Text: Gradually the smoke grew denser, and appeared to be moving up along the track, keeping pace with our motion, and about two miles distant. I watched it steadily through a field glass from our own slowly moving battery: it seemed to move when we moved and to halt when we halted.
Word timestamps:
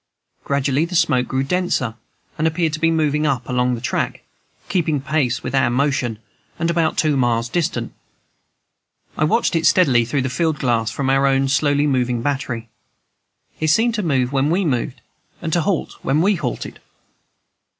Gradually 0.43 0.85
the 0.85 0.95
smoke 0.95 1.27
grew 1.27 1.43
denser, 1.43 1.93
and 2.35 2.47
appeared 2.47 2.73
to 2.73 2.79
be 2.79 2.89
moving 2.89 3.27
up 3.27 3.47
along 3.47 3.75
the 3.75 3.79
track, 3.81 4.23
keeping 4.67 4.99
pace 4.99 5.43
with 5.43 5.53
our 5.53 5.69
motion, 5.69 6.17
and 6.57 6.71
about 6.71 6.97
two 6.97 7.15
miles 7.15 7.47
distant. 7.47 7.93
I 9.15 9.25
watched 9.25 9.55
it 9.55 9.67
steadily 9.67 10.03
through 10.05 10.25
a 10.25 10.29
field 10.29 10.57
glass 10.57 10.89
from 10.89 11.11
our 11.11 11.27
own 11.27 11.49
slowly 11.49 11.85
moving 11.85 12.23
battery: 12.23 12.67
it 13.59 13.67
seemed 13.67 13.93
to 13.93 14.01
move 14.01 14.31
when 14.33 14.49
we 14.49 14.65
moved 14.65 15.01
and 15.39 15.53
to 15.53 15.61
halt 15.61 15.93
when 16.01 16.19
we 16.23 16.33
halted. 16.33 16.79